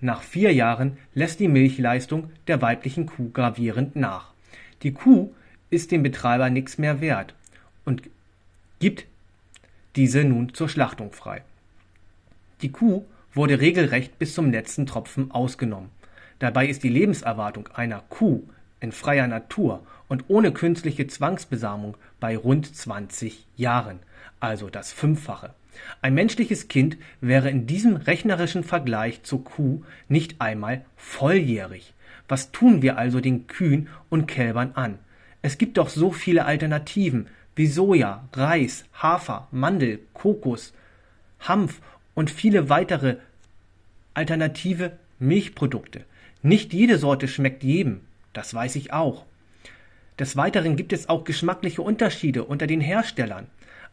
Nach 0.00 0.22
vier 0.22 0.52
Jahren 0.52 0.98
lässt 1.14 1.40
die 1.40 1.48
Milchleistung 1.48 2.30
der 2.48 2.60
weiblichen 2.60 3.06
Kuh 3.06 3.30
gravierend 3.30 3.94
nach. 3.94 4.32
Die 4.82 4.92
Kuh 4.92 5.32
ist 5.70 5.92
dem 5.92 6.02
Betreiber 6.02 6.50
nichts 6.50 6.78
mehr 6.78 7.00
wert 7.00 7.34
und 7.84 8.02
gibt 8.80 9.06
diese 9.94 10.24
nun 10.24 10.54
zur 10.54 10.68
Schlachtung 10.68 11.12
frei. 11.12 11.42
Die 12.62 12.70
Kuh 12.70 13.04
wurde 13.32 13.60
regelrecht 13.60 14.18
bis 14.18 14.34
zum 14.34 14.50
letzten 14.50 14.86
Tropfen 14.86 15.30
ausgenommen. 15.30 15.90
Dabei 16.38 16.66
ist 16.66 16.82
die 16.82 16.88
Lebenserwartung 16.88 17.68
einer 17.68 18.02
Kuh 18.08 18.42
in 18.82 18.92
freier 18.92 19.26
Natur 19.26 19.82
und 20.08 20.24
ohne 20.28 20.52
künstliche 20.52 21.06
Zwangsbesamung 21.06 21.96
bei 22.20 22.36
rund 22.36 22.74
20 22.74 23.46
Jahren, 23.56 24.00
also 24.40 24.68
das 24.68 24.92
Fünffache. 24.92 25.54
Ein 26.02 26.14
menschliches 26.14 26.68
Kind 26.68 26.98
wäre 27.20 27.48
in 27.48 27.66
diesem 27.66 27.96
rechnerischen 27.96 28.64
Vergleich 28.64 29.22
zur 29.22 29.44
Kuh 29.44 29.82
nicht 30.08 30.40
einmal 30.40 30.84
volljährig. 30.96 31.94
Was 32.28 32.52
tun 32.52 32.82
wir 32.82 32.98
also 32.98 33.20
den 33.20 33.46
Kühen 33.46 33.88
und 34.10 34.26
Kälbern 34.26 34.72
an? 34.74 34.98
Es 35.40 35.58
gibt 35.58 35.78
doch 35.78 35.88
so 35.88 36.12
viele 36.12 36.44
Alternativen 36.44 37.26
wie 37.56 37.66
Soja, 37.66 38.28
Reis, 38.32 38.84
Hafer, 38.94 39.48
Mandel, 39.50 40.00
Kokos, 40.14 40.72
Hanf 41.40 41.80
und 42.14 42.30
viele 42.30 42.68
weitere 42.68 43.16
alternative 44.14 44.92
Milchprodukte. 45.18 46.04
Nicht 46.42 46.72
jede 46.72 46.98
Sorte 46.98 47.28
schmeckt 47.28 47.62
jedem, 47.62 48.00
das 48.32 48.54
weiß 48.54 48.76
ich 48.76 48.92
auch. 48.92 49.24
Des 50.18 50.36
Weiteren 50.36 50.76
gibt 50.76 50.92
es 50.92 51.08
auch 51.08 51.24
geschmackliche 51.24 51.82
Unterschiede 51.82 52.44
unter 52.44 52.66
den 52.66 52.80
Herstellern. 52.80 53.46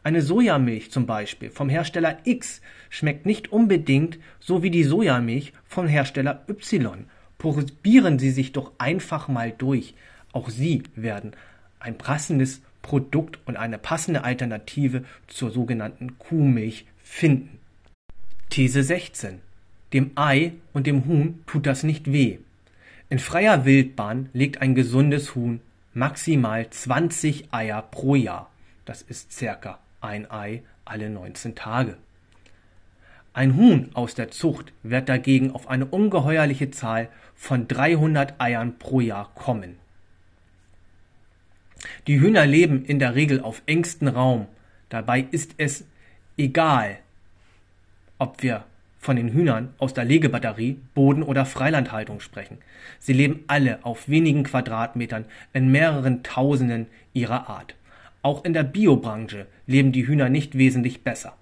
Eine 0.04 0.22
Sojamilch 0.22 0.92
zum 0.92 1.06
Beispiel 1.06 1.50
vom 1.50 1.70
Hersteller 1.70 2.20
X 2.24 2.62
schmeckt 2.90 3.26
nicht 3.26 3.52
unbedingt 3.52 4.20
so 4.40 4.64
wie 4.64 4.72
die 4.72 4.84
Sojamilch 4.84 5.54
vom 5.66 5.88
Hersteller 5.88 6.46
Y. 6.50 7.06
Probieren 7.38 8.20
Sie 8.20 8.32
sich 8.32 8.52
doch 8.52 8.72
einfach 8.78 9.28
mal 9.28 9.52
durch. 9.52 9.96
Auch 10.32 10.50
Sie 10.50 10.84
werden 10.96 11.32
ein 11.80 11.98
passendes 11.98 12.62
Produkt 12.82 13.40
und 13.46 13.58
eine 13.58 13.78
passende 13.78 14.24
Alternative 14.24 15.04
zur 15.28 15.52
sogenannten 15.52 16.18
Kuhmilch 16.18 16.86
finden. 17.04 17.60
These 18.50 18.84
16. 18.84 19.40
Dem 19.94 20.12
Ei 20.16 20.54
und 20.74 20.88
dem 20.88 21.06
Huhn 21.06 21.44
tut 21.46 21.66
das 21.66 21.84
nicht 21.84 22.12
weh. 22.12 22.40
In 23.12 23.18
freier 23.18 23.66
Wildbahn 23.66 24.30
legt 24.34 24.62
ein 24.62 24.76
gesundes 24.76 25.34
Huhn 25.34 25.62
maximal 25.96 26.70
20 26.70 27.52
Eier 27.52 27.82
pro 27.82 28.14
Jahr. 28.14 28.52
Das 28.86 29.02
ist 29.02 29.34
circa 29.34 29.80
ein 30.00 30.30
Ei 30.30 30.62
alle 30.86 31.10
19 31.10 31.56
Tage. 31.56 31.98
Ein 33.34 33.56
Huhn 33.56 33.90
aus 33.96 34.14
der 34.14 34.30
Zucht 34.30 34.74
wird 34.84 35.10
dagegen 35.10 35.52
auf 35.52 35.68
eine 35.70 35.86
ungeheuerliche 35.86 36.70
Zahl 36.70 37.10
von 37.34 37.68
300 37.68 38.40
Eiern 38.40 38.78
pro 38.78 39.00
Jahr 39.02 39.32
kommen. 39.34 39.78
Die 42.06 42.20
Hühner 42.20 42.46
leben 42.46 42.86
in 42.86 43.00
der 43.00 43.16
Regel 43.16 43.42
auf 43.42 43.64
engstem 43.66 44.10
Raum. 44.10 44.48
Dabei 44.90 45.26
ist 45.32 45.56
es 45.58 45.84
egal, 46.38 47.00
ob 48.20 48.44
wir 48.44 48.66
von 49.10 49.16
den 49.16 49.34
Hühnern 49.34 49.74
aus 49.80 49.96
der 49.96 50.06
Legebatterie, 50.06 50.78
Boden- 50.94 51.24
oder 51.24 51.44
Freilandhaltung 51.44 52.20
sprechen. 52.20 52.60
Sie 53.00 53.14
leben 53.14 53.44
alle 53.48 53.84
auf 53.84 54.08
wenigen 54.08 54.44
Quadratmetern 54.44 55.26
in 55.52 55.72
mehreren 55.72 56.22
Tausenden 56.22 56.86
ihrer 57.12 57.50
Art. 57.50 57.74
Auch 58.22 58.46
in 58.46 58.54
der 58.54 58.62
Biobranche 58.62 59.48
leben 59.66 59.92
die 59.92 60.06
Hühner 60.06 60.30
nicht 60.30 60.60
wesentlich 60.60 61.02
besser. 61.02 61.36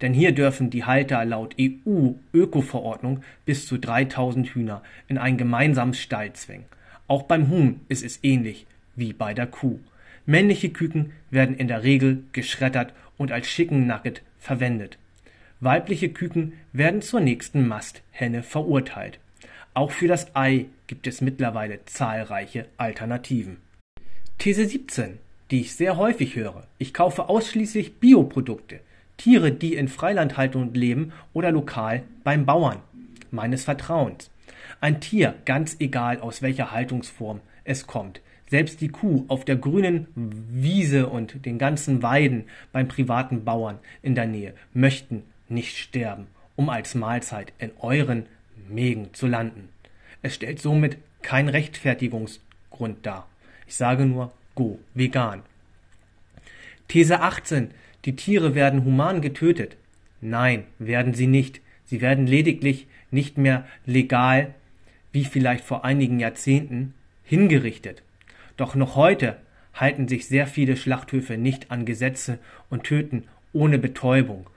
Denn 0.00 0.14
hier 0.14 0.30
dürfen 0.30 0.70
die 0.70 0.84
Halter 0.84 1.24
laut 1.24 1.56
EU-Öko-Verordnung 1.60 3.24
bis 3.44 3.66
zu 3.66 3.78
3000 3.78 4.50
Hühner 4.50 4.84
in 5.08 5.18
einen 5.18 5.38
gemeinsamen 5.38 5.94
Stall 5.94 6.34
zwingen. 6.34 6.66
Auch 7.08 7.24
beim 7.24 7.50
Huhn 7.50 7.80
ist 7.88 8.04
es 8.04 8.20
ähnlich 8.22 8.64
wie 8.94 9.12
bei 9.12 9.34
der 9.34 9.48
Kuh. 9.48 9.80
Männliche 10.24 10.70
Küken 10.70 11.10
werden 11.32 11.56
in 11.56 11.66
der 11.66 11.82
Regel 11.82 12.22
geschreddert 12.30 12.92
und 13.16 13.32
als 13.32 13.48
Chicken 13.48 13.88
Nugget 13.88 14.22
verwendet. 14.38 14.98
Weibliche 15.60 16.10
Küken 16.10 16.52
werden 16.72 17.02
zur 17.02 17.18
nächsten 17.18 17.66
Masthenne 17.66 18.44
verurteilt. 18.44 19.18
Auch 19.74 19.90
für 19.90 20.06
das 20.06 20.36
Ei 20.36 20.66
gibt 20.86 21.08
es 21.08 21.20
mittlerweile 21.20 21.84
zahlreiche 21.84 22.66
Alternativen. 22.76 23.56
These 24.38 24.66
17, 24.66 25.18
die 25.50 25.62
ich 25.62 25.74
sehr 25.74 25.96
häufig 25.96 26.36
höre. 26.36 26.68
Ich 26.78 26.94
kaufe 26.94 27.28
ausschließlich 27.28 27.96
Bioprodukte. 27.96 28.78
Tiere, 29.16 29.50
die 29.50 29.74
in 29.74 29.88
Freilandhaltung 29.88 30.74
leben 30.74 31.12
oder 31.32 31.50
lokal 31.50 32.04
beim 32.22 32.46
Bauern 32.46 32.78
meines 33.32 33.64
Vertrauens. 33.64 34.30
Ein 34.80 35.00
Tier, 35.00 35.34
ganz 35.44 35.76
egal 35.80 36.20
aus 36.20 36.40
welcher 36.40 36.70
Haltungsform 36.70 37.40
es 37.64 37.88
kommt. 37.88 38.20
Selbst 38.48 38.80
die 38.80 38.88
Kuh 38.88 39.24
auf 39.26 39.44
der 39.44 39.56
grünen 39.56 40.06
Wiese 40.14 41.08
und 41.08 41.44
den 41.44 41.58
ganzen 41.58 42.00
Weiden 42.02 42.44
beim 42.70 42.86
privaten 42.86 43.44
Bauern 43.44 43.80
in 44.02 44.14
der 44.14 44.26
Nähe 44.26 44.54
möchten 44.72 45.24
nicht 45.48 45.76
sterben, 45.76 46.26
um 46.56 46.68
als 46.68 46.94
Mahlzeit 46.94 47.52
in 47.58 47.72
euren 47.80 48.26
Mägen 48.68 49.14
zu 49.14 49.26
landen. 49.26 49.68
Es 50.22 50.34
stellt 50.34 50.60
somit 50.60 50.98
keinen 51.22 51.48
Rechtfertigungsgrund 51.48 53.04
dar. 53.06 53.28
Ich 53.66 53.76
sage 53.76 54.06
nur, 54.06 54.32
go, 54.54 54.78
vegan. 54.94 55.42
These 56.88 57.20
18. 57.20 57.70
Die 58.04 58.16
Tiere 58.16 58.54
werden 58.54 58.84
human 58.84 59.20
getötet. 59.20 59.76
Nein, 60.20 60.64
werden 60.78 61.14
sie 61.14 61.26
nicht. 61.26 61.60
Sie 61.84 62.00
werden 62.00 62.26
lediglich 62.26 62.86
nicht 63.10 63.38
mehr 63.38 63.66
legal, 63.86 64.54
wie 65.12 65.24
vielleicht 65.24 65.64
vor 65.64 65.84
einigen 65.84 66.20
Jahrzehnten, 66.20 66.94
hingerichtet. 67.24 68.02
Doch 68.56 68.74
noch 68.74 68.96
heute 68.96 69.36
halten 69.74 70.08
sich 70.08 70.26
sehr 70.26 70.46
viele 70.46 70.76
Schlachthöfe 70.76 71.36
nicht 71.36 71.70
an 71.70 71.84
Gesetze 71.84 72.38
und 72.70 72.84
töten 72.84 73.24
ohne 73.52 73.78
Betäubung 73.78 74.48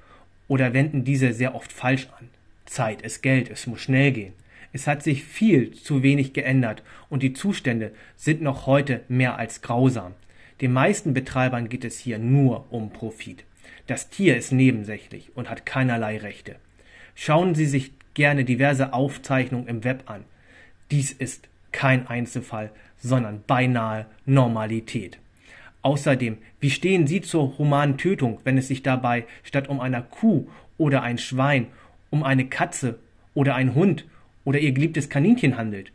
oder 0.52 0.74
wenden 0.74 1.06
diese 1.06 1.32
sehr 1.32 1.56
oft 1.56 1.72
falsch 1.72 2.10
an. 2.20 2.28
Zeit 2.66 3.04
ist 3.04 3.24
Geld, 3.24 3.50
es 3.50 3.68
muss 3.68 3.80
schnell 3.80 4.12
gehen. 4.12 4.34
Es 4.74 4.86
hat 4.86 5.02
sich 5.02 5.24
viel 5.24 5.72
zu 5.72 6.04
wenig 6.04 6.34
geändert 6.34 6.84
und 7.08 7.24
die 7.24 7.32
Zustände 7.32 7.94
sind 8.18 8.42
noch 8.42 8.66
heute 8.66 9.00
mehr 9.08 9.38
als 9.38 9.62
grausam. 9.62 10.12
Den 10.60 10.74
meisten 10.74 11.14
Betreibern 11.14 11.70
geht 11.70 11.86
es 11.86 12.00
hier 12.00 12.20
nur 12.20 12.66
um 12.70 12.92
Profit. 12.92 13.46
Das 13.88 14.10
Tier 14.10 14.36
ist 14.36 14.52
nebensächlich 14.52 15.32
und 15.36 15.50
hat 15.50 15.66
keinerlei 15.66 16.18
Rechte. 16.18 16.58
Schauen 17.16 17.56
Sie 17.56 17.66
sich 17.66 17.94
gerne 18.14 18.44
diverse 18.44 18.92
Aufzeichnungen 18.92 19.70
im 19.70 19.86
Web 19.86 20.04
an. 20.08 20.26
Dies 20.92 21.14
ist 21.14 21.48
kein 21.72 22.08
Einzelfall, 22.08 22.72
sondern 22.98 23.42
beinahe 23.48 24.06
Normalität. 24.26 25.18
Außerdem, 25.84 26.38
wie 26.60 26.70
stehen 26.70 27.08
Sie 27.08 27.22
zur 27.22 27.58
humanen 27.58 27.98
Tötung, 27.98 28.40
wenn 28.44 28.58
es 28.58 28.68
sich 28.68 28.84
dabei 28.84 29.26
statt 29.44 29.68
um 29.68 29.80
einer 29.80 30.02
Kuh 30.02 30.48
oder 30.78 31.02
ein 31.02 31.18
Schwein 31.18 31.68
um 32.10 32.24
eine 32.24 32.46
Katze 32.46 33.00
oder 33.34 33.56
ein 33.56 33.74
Hund 33.74 34.06
oder 34.44 34.60
Ihr 34.60 34.74
geliebtes 34.74 35.10
Kaninchen 35.10 35.58
handelt? 35.58 35.92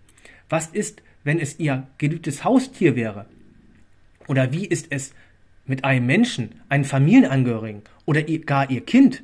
Was 0.49 0.69
ist, 0.69 1.03
wenn 1.25 1.39
es 1.39 1.59
Ihr 1.59 1.87
geliebtes 1.99 2.43
Haustier 2.43 2.97
wäre? 2.97 3.27
Oder 4.27 4.53
wie 4.53 4.67
ist 4.67 4.89
es 4.91 5.13
mit 5.67 5.85
einem 5.85 6.07
Menschen, 6.07 6.61
einem 6.69 6.85
Familienangehörigen 6.85 7.83
oder 8.07 8.23
gar 8.23 8.71
Ihr 8.71 8.85
Kind? 8.85 9.23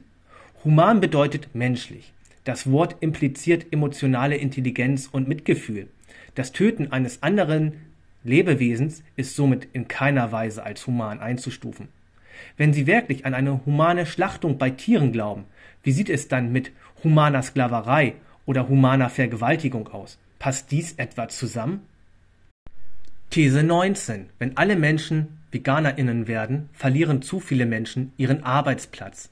Human 0.65 1.01
bedeutet 1.01 1.55
menschlich. 1.55 2.13
Das 2.45 2.71
Wort 2.71 2.97
impliziert 3.01 3.73
emotionale 3.73 4.37
Intelligenz 4.37 5.09
und 5.11 5.29
Mitgefühl. 5.29 5.89
Das 6.35 6.53
Töten 6.53 6.91
eines 6.91 7.23
anderen 7.23 7.75
Lebewesens 8.25 9.03
ist 9.17 9.35
somit 9.35 9.69
in 9.73 9.89
keiner 9.89 10.33
Weise 10.33 10.63
als 10.63 10.87
human 10.87 11.21
einzustufen. 11.21 11.89
Wenn 12.57 12.73
Sie 12.73 12.87
wirklich 12.87 13.27
an 13.27 13.35
eine 13.35 13.65
humane 13.67 14.07
Schlachtung 14.07 14.59
bei 14.59 14.71
Tieren 14.71 15.13
glauben, 15.13 15.45
wie 15.83 15.93
sieht 15.93 16.11
es 16.11 16.29
dann 16.29 16.53
mit 16.53 16.73
humaner 17.03 17.43
Sklaverei 17.43 18.15
oder 18.47 18.69
humaner 18.69 19.11
Vergewaltigung 19.11 19.89
aus? 19.89 20.19
Passt 20.39 20.71
dies 20.71 20.95
etwa 20.95 21.29
zusammen? 21.29 21.83
These 23.31 23.63
19. 23.63 24.29
Wenn 24.39 24.57
alle 24.57 24.77
Menschen 24.77 25.39
VeganerInnen 25.53 26.27
werden, 26.27 26.69
verlieren 26.73 27.23
zu 27.23 27.41
viele 27.41 27.67
Menschen 27.67 28.13
ihren 28.17 28.43
Arbeitsplatz. 28.43 29.31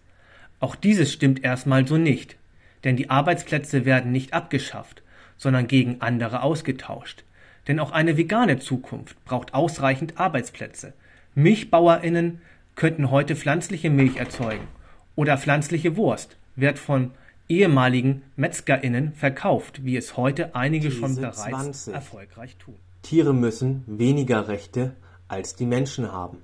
Auch 0.58 0.74
dieses 0.74 1.12
stimmt 1.12 1.42
erstmal 1.42 1.86
so 1.86 1.96
nicht, 1.96 2.36
denn 2.84 2.96
die 2.96 3.10
Arbeitsplätze 3.10 3.84
werden 3.84 4.12
nicht 4.12 4.34
abgeschafft, 4.34 5.02
sondern 5.36 5.66
gegen 5.66 6.00
andere 6.00 6.42
ausgetauscht. 6.42 7.24
Denn 7.70 7.78
auch 7.78 7.92
eine 7.92 8.16
vegane 8.16 8.58
Zukunft 8.58 9.24
braucht 9.24 9.54
ausreichend 9.54 10.18
Arbeitsplätze. 10.18 10.92
MilchbauerInnen 11.36 12.40
könnten 12.74 13.12
heute 13.12 13.36
pflanzliche 13.36 13.90
Milch 13.90 14.16
erzeugen 14.16 14.66
oder 15.14 15.38
pflanzliche 15.38 15.96
Wurst 15.96 16.36
wird 16.56 16.80
von 16.80 17.12
ehemaligen 17.48 18.22
MetzgerInnen 18.34 19.12
verkauft, 19.14 19.84
wie 19.84 19.96
es 19.96 20.16
heute 20.16 20.56
einige 20.56 20.88
These 20.88 20.98
schon 20.98 21.14
bereits 21.14 21.44
20. 21.44 21.94
erfolgreich 21.94 22.56
tun. 22.56 22.74
Tiere 23.02 23.32
müssen 23.32 23.84
weniger 23.86 24.48
Rechte 24.48 24.96
als 25.28 25.54
die 25.54 25.66
Menschen 25.66 26.10
haben. 26.10 26.38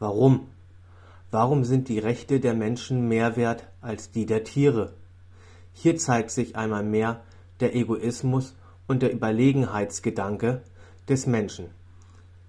Warum? 0.00 0.48
Warum 1.30 1.62
sind 1.62 1.86
die 1.86 2.00
Rechte 2.00 2.40
der 2.40 2.54
Menschen 2.54 3.06
mehr 3.06 3.36
wert 3.36 3.68
als 3.80 4.10
die 4.10 4.26
der 4.26 4.42
Tiere? 4.42 4.92
Hier 5.72 5.96
zeigt 5.98 6.32
sich 6.32 6.56
einmal 6.56 6.82
mehr 6.82 7.20
der 7.60 7.76
Egoismus 7.76 8.56
und 8.88 9.02
der 9.02 9.12
Überlegenheitsgedanke 9.12 10.62
des 11.08 11.26
Menschen. 11.26 11.66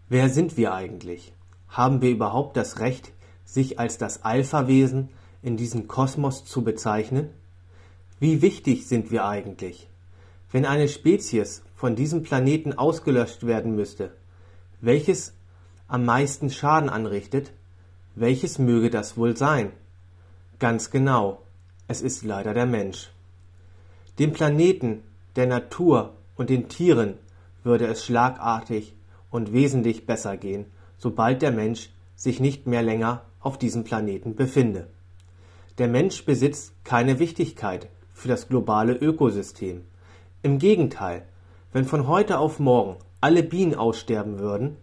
Wer 0.07 0.29
sind 0.29 0.57
wir 0.57 0.73
eigentlich? 0.73 1.33
Haben 1.67 2.01
wir 2.01 2.09
überhaupt 2.09 2.57
das 2.57 2.79
Recht, 2.79 3.11
sich 3.45 3.77
als 3.77 3.99
das 3.99 4.23
Alpha-Wesen 4.23 5.09
in 5.43 5.57
diesem 5.57 5.87
Kosmos 5.87 6.45
zu 6.45 6.63
bezeichnen? 6.63 7.29
Wie 8.19 8.41
wichtig 8.41 8.87
sind 8.87 9.11
wir 9.11 9.25
eigentlich? 9.25 9.87
Wenn 10.51 10.65
eine 10.65 10.87
Spezies 10.87 11.61
von 11.75 11.95
diesem 11.95 12.23
Planeten 12.23 12.73
ausgelöscht 12.73 13.45
werden 13.45 13.75
müsste, 13.75 14.11
welches 14.81 15.33
am 15.87 16.05
meisten 16.05 16.49
Schaden 16.49 16.89
anrichtet, 16.89 17.51
welches 18.15 18.59
möge 18.59 18.89
das 18.89 19.17
wohl 19.17 19.37
sein? 19.37 19.71
Ganz 20.57 20.89
genau, 20.89 21.41
es 21.87 22.01
ist 22.01 22.23
leider 22.23 22.53
der 22.53 22.65
Mensch. 22.65 23.11
Dem 24.17 24.33
Planeten, 24.33 25.03
der 25.35 25.47
Natur 25.47 26.15
und 26.39 26.49
den 26.49 26.69
Tieren 26.69 27.15
würde 27.63 27.85
es 27.87 28.05
schlagartig 28.05 28.95
und 29.29 29.51
wesentlich 29.51 30.05
besser 30.05 30.37
gehen, 30.37 30.67
sobald 30.97 31.41
der 31.41 31.51
Mensch 31.51 31.89
sich 32.15 32.39
nicht 32.39 32.65
mehr 32.65 32.81
länger 32.81 33.23
auf 33.41 33.57
diesem 33.57 33.83
Planeten 33.83 34.35
befinde. 34.35 34.87
Der 35.79 35.89
Mensch 35.89 36.23
besitzt 36.23 36.73
keine 36.85 37.19
Wichtigkeit 37.19 37.89
für 38.13 38.29
das 38.29 38.47
globale 38.47 38.93
Ökosystem. 38.93 39.81
Im 40.41 40.59
Gegenteil, 40.59 41.23
wenn 41.73 41.83
von 41.83 42.07
heute 42.07 42.39
auf 42.39 42.57
morgen 42.57 42.95
alle 43.19 43.43
Bienen 43.43 43.75
aussterben 43.75 44.39
würden, 44.39 44.77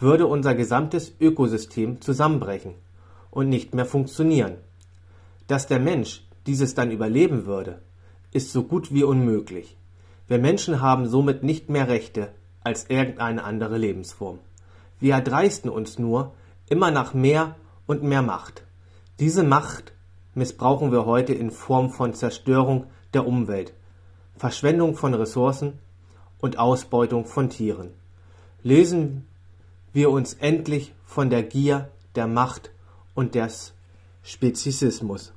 würde 0.00 0.26
unser 0.26 0.54
gesamtes 0.54 1.12
Ökosystem 1.20 2.00
zusammenbrechen 2.00 2.72
und 3.30 3.50
nicht 3.50 3.74
mehr 3.74 3.86
funktionieren. 3.86 4.54
Dass 5.46 5.66
der 5.66 5.78
Mensch 5.78 6.26
dieses 6.46 6.74
dann 6.74 6.90
überleben 6.90 7.44
würde, 7.44 7.82
ist 8.32 8.50
so 8.50 8.62
gut 8.62 8.94
wie 8.94 9.04
unmöglich. 9.04 9.76
Wir 10.26 10.38
Menschen 10.38 10.80
haben 10.80 11.06
somit 11.06 11.42
nicht 11.42 11.68
mehr 11.68 11.88
Rechte 11.88 12.32
als 12.62 12.88
irgendeine 12.88 13.44
andere 13.44 13.76
Lebensform. 13.76 14.38
Wir 14.98 15.14
erdreisten 15.14 15.68
uns 15.68 15.98
nur 15.98 16.32
immer 16.68 16.90
nach 16.90 17.12
mehr 17.12 17.56
und 17.86 18.02
mehr 18.02 18.22
Macht. 18.22 18.64
Diese 19.20 19.42
Macht 19.42 19.92
missbrauchen 20.34 20.92
wir 20.92 21.04
heute 21.04 21.34
in 21.34 21.50
Form 21.50 21.90
von 21.90 22.14
Zerstörung 22.14 22.86
der 23.12 23.26
Umwelt, 23.26 23.74
Verschwendung 24.36 24.96
von 24.96 25.12
Ressourcen 25.12 25.78
und 26.38 26.58
Ausbeutung 26.58 27.26
von 27.26 27.50
Tieren. 27.50 27.90
Lösen 28.62 29.26
wir 29.92 30.10
uns 30.10 30.34
endlich 30.34 30.94
von 31.04 31.28
der 31.28 31.42
Gier, 31.42 31.90
der 32.14 32.26
Macht 32.26 32.70
und 33.14 33.34
des 33.34 33.74
Speziesismus. 34.22 35.32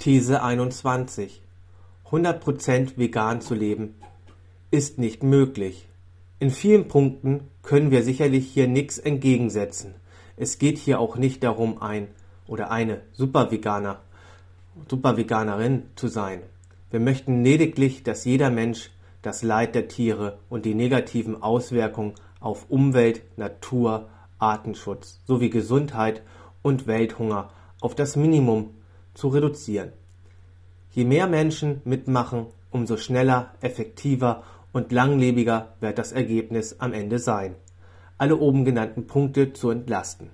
These 0.00 0.42
21 0.42 1.43
100% 2.10 2.96
vegan 2.96 3.40
zu 3.40 3.54
leben 3.54 3.94
ist 4.70 4.98
nicht 4.98 5.22
möglich. 5.22 5.88
In 6.38 6.50
vielen 6.50 6.88
Punkten 6.88 7.48
können 7.62 7.90
wir 7.90 8.02
sicherlich 8.02 8.48
hier 8.48 8.68
nichts 8.68 8.98
entgegensetzen. 8.98 9.94
Es 10.36 10.58
geht 10.58 10.78
hier 10.78 11.00
auch 11.00 11.16
nicht 11.16 11.42
darum, 11.42 11.80
ein 11.80 12.08
oder 12.46 12.70
eine 12.70 13.00
Superveganer, 13.12 14.00
Superveganerin 14.88 15.84
zu 15.94 16.08
sein. 16.08 16.42
Wir 16.90 17.00
möchten 17.00 17.42
lediglich, 17.42 18.02
dass 18.02 18.24
jeder 18.24 18.50
Mensch 18.50 18.90
das 19.22 19.42
Leid 19.42 19.74
der 19.74 19.88
Tiere 19.88 20.38
und 20.50 20.66
die 20.66 20.74
negativen 20.74 21.42
Auswirkungen 21.42 22.14
auf 22.40 22.66
Umwelt, 22.68 23.22
Natur, 23.38 24.08
Artenschutz 24.38 25.20
sowie 25.26 25.48
Gesundheit 25.48 26.22
und 26.62 26.86
Welthunger 26.86 27.50
auf 27.80 27.94
das 27.94 28.16
Minimum 28.16 28.74
zu 29.14 29.28
reduzieren. 29.28 29.92
Je 30.94 31.04
mehr 31.04 31.26
Menschen 31.26 31.80
mitmachen, 31.84 32.46
umso 32.70 32.96
schneller, 32.96 33.52
effektiver 33.60 34.44
und 34.72 34.92
langlebiger 34.92 35.74
wird 35.80 35.98
das 35.98 36.12
Ergebnis 36.12 36.78
am 36.78 36.92
Ende 36.92 37.18
sein, 37.18 37.56
alle 38.16 38.36
oben 38.36 38.64
genannten 38.64 39.08
Punkte 39.08 39.52
zu 39.52 39.70
entlasten. 39.70 40.30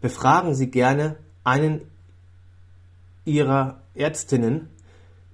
Befragen 0.00 0.54
Sie 0.54 0.70
gerne 0.70 1.16
einen 1.44 1.82
Ihrer 3.26 3.82
Ärztinnen, 3.94 4.70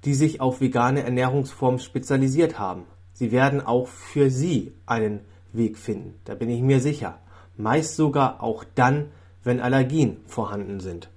die 0.04 0.14
sich 0.14 0.40
auf 0.40 0.60
vegane 0.60 1.04
Ernährungsformen 1.04 1.78
spezialisiert 1.78 2.58
haben. 2.58 2.82
Sie 3.12 3.30
werden 3.30 3.60
auch 3.60 3.86
für 3.86 4.28
Sie 4.28 4.72
einen 4.86 5.20
Weg 5.52 5.78
finden, 5.78 6.14
da 6.24 6.34
bin 6.34 6.50
ich 6.50 6.62
mir 6.62 6.80
sicher. 6.80 7.20
Meist 7.56 7.94
sogar 7.94 8.42
auch 8.42 8.64
dann, 8.74 9.12
wenn 9.44 9.60
Allergien 9.60 10.16
vorhanden 10.26 10.80
sind. 10.80 11.10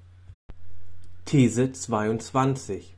These 1.26 1.72
22 1.72 2.96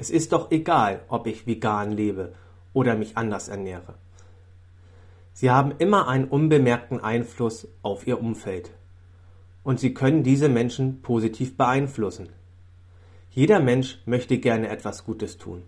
es 0.00 0.08
ist 0.08 0.32
doch 0.32 0.50
egal, 0.50 1.02
ob 1.08 1.26
ich 1.26 1.46
vegan 1.46 1.92
lebe 1.92 2.32
oder 2.72 2.96
mich 2.96 3.18
anders 3.18 3.48
ernähre. 3.48 3.96
Sie 5.34 5.50
haben 5.50 5.74
immer 5.78 6.08
einen 6.08 6.24
unbemerkten 6.24 7.00
Einfluss 7.00 7.68
auf 7.82 8.06
ihr 8.06 8.18
Umfeld. 8.18 8.70
Und 9.62 9.78
sie 9.78 9.92
können 9.92 10.22
diese 10.22 10.48
Menschen 10.48 11.02
positiv 11.02 11.58
beeinflussen. 11.58 12.30
Jeder 13.30 13.60
Mensch 13.60 14.00
möchte 14.06 14.38
gerne 14.38 14.68
etwas 14.68 15.04
Gutes 15.04 15.36
tun. 15.36 15.64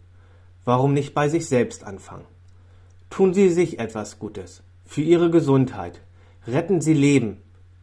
Warum 0.64 0.94
nicht 0.94 1.12
bei 1.12 1.28
sich 1.28 1.46
selbst 1.46 1.84
anfangen? 1.84 2.24
Tun 3.10 3.34
Sie 3.34 3.50
sich 3.50 3.78
etwas 3.78 4.18
Gutes 4.18 4.62
für 4.86 5.02
Ihre 5.02 5.30
Gesundheit. 5.30 6.00
Retten 6.46 6.80
Sie 6.80 6.94
Leben, 6.94 7.42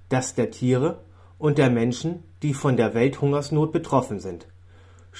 das 0.09 0.33
der 0.33 0.49
Tiere 0.49 1.03
und 1.37 1.59
der 1.59 1.69
Menschen, 1.69 2.23
die 2.41 2.55
von 2.55 2.75
der 2.75 2.95
Welthungersnot 2.95 3.71
betroffen 3.71 4.19
sind. 4.19 4.47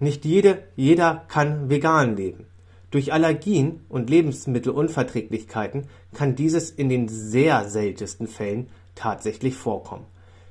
Nicht 0.00 0.24
jede, 0.24 0.62
jeder 0.74 1.26
kann 1.28 1.68
vegan 1.68 2.16
leben. 2.16 2.46
Durch 2.90 3.12
Allergien 3.12 3.80
und 3.90 4.08
Lebensmittelunverträglichkeiten 4.08 5.86
kann 6.14 6.34
dieses 6.34 6.70
in 6.70 6.88
den 6.88 7.08
sehr 7.08 7.68
seltensten 7.68 8.26
Fällen 8.26 8.70
tatsächlich 8.94 9.54
vorkommen. 9.54 10.06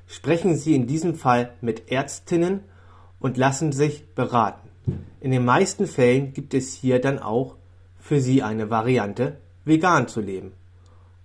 Sprechen 0.05 0.55
Sie 0.55 0.75
in 0.75 0.85
diesem 0.85 1.15
Fall 1.15 1.53
mit 1.59 1.91
Ärztinnen 1.91 2.59
und 3.19 3.35
lassen 3.35 3.71
sich 3.71 4.13
beraten. 4.13 4.69
In 5.21 5.31
den 5.31 5.43
meisten 5.43 5.87
Fällen 5.87 6.33
gibt 6.33 6.53
es 6.53 6.71
hier 6.71 7.01
dann 7.01 7.17
auch 7.17 7.55
für 7.97 8.21
Sie 8.21 8.43
eine 8.43 8.69
Variante, 8.69 9.37
vegan 9.65 10.07
zu 10.07 10.21
leben. 10.21 10.51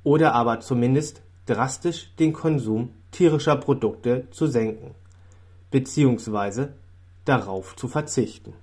Oder 0.04 0.32
aber 0.32 0.60
zumindest 0.60 1.20
drastisch 1.44 2.14
den 2.18 2.32
Konsum 2.32 2.94
tierischer 3.10 3.56
Produkte 3.56 4.26
zu 4.30 4.46
senken, 4.46 4.94
beziehungsweise 5.70 6.74
darauf 7.24 7.76
zu 7.76 7.88
verzichten. 7.88 8.54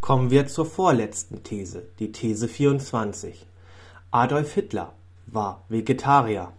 Kommen 0.00 0.30
wir 0.30 0.46
zur 0.46 0.66
vorletzten 0.66 1.42
These, 1.42 1.88
die 1.98 2.12
These 2.12 2.48
24. 2.48 3.46
Adolf 4.10 4.54
Hitler 4.54 4.94
war 5.26 5.64
Vegetarier. 5.68 6.52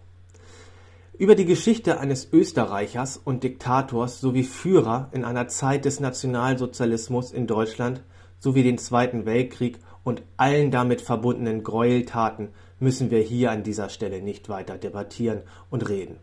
Über 1.18 1.34
die 1.34 1.44
Geschichte 1.44 2.00
eines 2.00 2.32
Österreichers 2.32 3.20
und 3.22 3.44
Diktators 3.44 4.20
sowie 4.20 4.44
Führer 4.44 5.08
in 5.12 5.24
einer 5.24 5.48
Zeit 5.48 5.84
des 5.84 6.00
Nationalsozialismus 6.00 7.32
in 7.32 7.46
Deutschland 7.46 8.02
sowie 8.38 8.62
den 8.62 8.78
Zweiten 8.78 9.26
Weltkrieg 9.26 9.78
und 10.02 10.22
allen 10.36 10.70
damit 10.70 11.00
verbundenen 11.00 11.62
Gräueltaten 11.62 12.48
müssen 12.78 13.10
wir 13.10 13.20
hier 13.20 13.50
an 13.50 13.62
dieser 13.62 13.90
Stelle 13.90 14.22
nicht 14.22 14.48
weiter 14.48 14.78
debattieren 14.78 15.42
und 15.68 15.88
reden. 15.88 16.16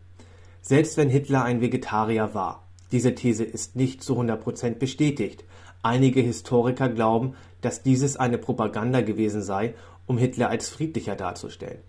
Selbst 0.62 0.98
wenn 0.98 1.10
Hitler 1.10 1.44
ein 1.44 1.62
Vegetarier 1.62 2.34
war, 2.34 2.67
diese 2.92 3.16
These 3.16 3.44
ist 3.44 3.76
nicht 3.76 4.04
zu 4.04 4.20
100% 4.20 4.76
bestätigt. 4.76 5.44
Einige 5.84 6.22
Historiker 6.22 6.90
glauben, 6.90 7.36
dass 7.62 7.84
dieses 7.84 8.18
eine 8.18 8.38
Propaganda 8.38 9.02
gewesen 9.02 9.42
sei, 9.42 9.74
um 10.06 10.18
Hitler 10.18 10.50
als 10.50 10.70
friedlicher 10.70 11.16
darzustellen. 11.16 11.80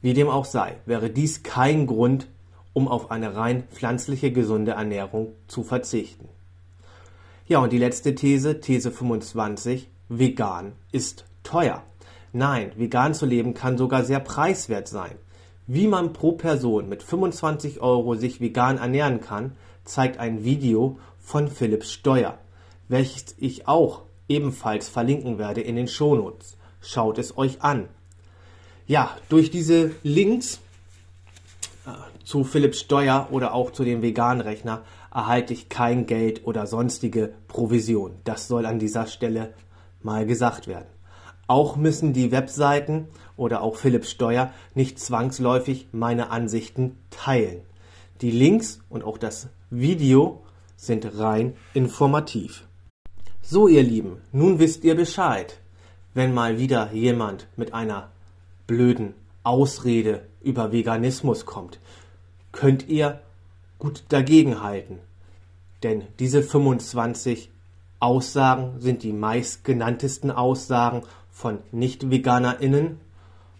Wie 0.00 0.14
dem 0.14 0.28
auch 0.28 0.44
sei, 0.44 0.76
wäre 0.86 1.10
dies 1.10 1.42
kein 1.42 1.86
Grund, 1.86 2.28
um 2.72 2.86
auf 2.86 3.10
eine 3.10 3.34
rein 3.34 3.64
pflanzliche 3.72 4.30
gesunde 4.30 4.72
Ernährung 4.72 5.32
zu 5.48 5.64
verzichten. 5.64 6.28
Ja, 7.48 7.58
und 7.58 7.72
die 7.72 7.78
letzte 7.78 8.14
These, 8.14 8.60
These 8.60 8.92
25, 8.92 9.88
vegan 10.08 10.72
ist 10.92 11.24
teuer. 11.42 11.82
Nein, 12.32 12.72
vegan 12.76 13.14
zu 13.14 13.26
leben 13.26 13.54
kann 13.54 13.78
sogar 13.78 14.04
sehr 14.04 14.20
preiswert 14.20 14.86
sein. 14.86 15.16
Wie 15.66 15.86
man 15.86 16.12
pro 16.12 16.32
Person 16.32 16.88
mit 16.88 17.02
25 17.02 17.80
Euro 17.80 18.14
sich 18.14 18.40
vegan 18.40 18.78
ernähren 18.78 19.20
kann, 19.20 19.52
zeigt 19.88 20.18
ein 20.18 20.44
Video 20.44 20.98
von 21.18 21.48
Philipp 21.48 21.84
Steuer, 21.84 22.38
welches 22.88 23.34
ich 23.38 23.66
auch 23.66 24.02
ebenfalls 24.28 24.88
verlinken 24.88 25.38
werde 25.38 25.60
in 25.60 25.76
den 25.76 25.88
Shownotes. 25.88 26.56
Schaut 26.80 27.18
es 27.18 27.36
euch 27.36 27.62
an. 27.62 27.88
Ja, 28.86 29.16
durch 29.28 29.50
diese 29.50 29.90
Links 30.02 30.60
äh, 31.86 31.90
zu 32.24 32.44
Philipp 32.44 32.74
Steuer 32.74 33.28
oder 33.30 33.54
auch 33.54 33.72
zu 33.72 33.84
dem 33.84 34.02
Veganrechner 34.02 34.82
erhalte 35.12 35.52
ich 35.52 35.68
kein 35.68 36.06
Geld 36.06 36.46
oder 36.46 36.66
sonstige 36.66 37.34
Provision. 37.48 38.14
Das 38.24 38.48
soll 38.48 38.66
an 38.66 38.78
dieser 38.78 39.06
Stelle 39.06 39.54
mal 40.02 40.26
gesagt 40.26 40.68
werden. 40.68 40.88
Auch 41.46 41.76
müssen 41.76 42.12
die 42.12 42.30
Webseiten 42.30 43.08
oder 43.36 43.62
auch 43.62 43.76
Philipp 43.76 44.04
Steuer 44.04 44.52
nicht 44.74 45.00
zwangsläufig 45.00 45.88
meine 45.92 46.30
Ansichten 46.30 46.98
teilen. 47.10 47.62
Die 48.20 48.32
Links 48.32 48.80
und 48.88 49.04
auch 49.04 49.16
das 49.16 49.48
Video 49.70 50.42
sind 50.76 51.18
rein 51.18 51.54
informativ. 51.72 52.66
So, 53.42 53.68
ihr 53.68 53.84
Lieben, 53.84 54.22
nun 54.32 54.58
wisst 54.58 54.82
ihr 54.82 54.96
Bescheid. 54.96 55.60
Wenn 56.14 56.34
mal 56.34 56.58
wieder 56.58 56.92
jemand 56.92 57.46
mit 57.56 57.74
einer 57.74 58.10
blöden 58.66 59.14
Ausrede 59.44 60.26
über 60.42 60.72
Veganismus 60.72 61.46
kommt, 61.46 61.78
könnt 62.50 62.88
ihr 62.88 63.20
gut 63.78 64.02
dagegenhalten. 64.08 64.98
Denn 65.84 66.02
diese 66.18 66.42
25 66.42 67.50
Aussagen 68.00 68.80
sind 68.80 69.04
die 69.04 69.12
meistgenanntesten 69.12 70.32
Aussagen 70.32 71.02
von 71.30 71.60
Nicht-VeganerInnen 71.70 72.98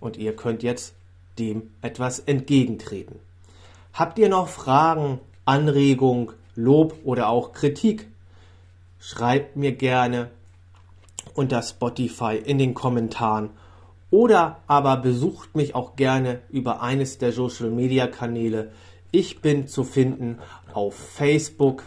und 0.00 0.16
ihr 0.16 0.34
könnt 0.34 0.64
jetzt 0.64 0.94
dem 1.38 1.70
etwas 1.80 2.18
entgegentreten. 2.18 3.20
Habt 3.98 4.16
ihr 4.20 4.28
noch 4.28 4.46
Fragen, 4.46 5.18
Anregungen, 5.44 6.30
Lob 6.54 6.94
oder 7.02 7.28
auch 7.30 7.50
Kritik? 7.50 8.06
Schreibt 9.00 9.56
mir 9.56 9.72
gerne 9.72 10.30
unter 11.34 11.62
Spotify 11.62 12.36
in 12.36 12.58
den 12.58 12.74
Kommentaren 12.74 13.50
oder 14.12 14.60
aber 14.68 14.98
besucht 14.98 15.56
mich 15.56 15.74
auch 15.74 15.96
gerne 15.96 16.42
über 16.48 16.80
eines 16.80 17.18
der 17.18 17.32
Social 17.32 17.70
Media 17.70 18.06
Kanäle. 18.06 18.70
Ich 19.10 19.40
bin 19.40 19.66
zu 19.66 19.82
finden 19.82 20.38
auf 20.72 20.94
Facebook, 20.94 21.82